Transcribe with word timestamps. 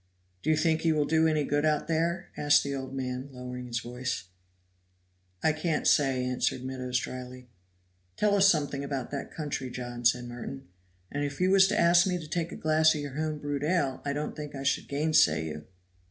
"Do 0.41 0.49
you 0.49 0.57
think 0.57 0.81
he 0.81 0.91
will 0.93 1.05
do 1.05 1.27
any 1.27 1.43
good 1.43 1.63
out 1.63 1.87
there?" 1.87 2.31
asked 2.35 2.63
the 2.63 2.73
old 2.73 2.91
man, 2.91 3.29
lowering 3.31 3.67
his 3.67 3.79
voice. 3.81 4.23
"I 5.43 5.53
can't 5.53 5.85
say," 5.85 6.25
answered 6.25 6.63
Meadows 6.63 6.97
dryly. 6.97 7.49
"Tell 8.17 8.33
us 8.33 8.49
something 8.49 8.83
about 8.83 9.11
that 9.11 9.29
country, 9.29 9.69
John," 9.69 10.03
said 10.03 10.25
Merton; 10.25 10.67
"and 11.11 11.23
if 11.23 11.39
you 11.39 11.51
was 11.51 11.67
to 11.67 11.79
ask 11.79 12.07
me 12.07 12.17
to 12.17 12.27
take 12.27 12.51
a 12.51 12.55
glass 12.55 12.95
of 12.95 13.01
your 13.01 13.13
home 13.13 13.37
brewed 13.37 13.63
ale 13.63 14.01
I 14.03 14.11
don't 14.11 14.35
think 14.35 14.55
I 14.55 14.63
should 14.63 14.87
gainsay 14.87 15.45
you." 15.45 15.67